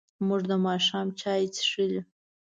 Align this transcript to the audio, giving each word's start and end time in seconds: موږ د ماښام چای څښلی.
موږ 0.27 0.41
د 0.49 0.51
ماښام 0.65 1.07
چای 1.21 1.43
څښلی. 1.55 2.01